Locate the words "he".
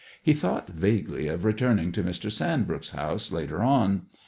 0.19-0.33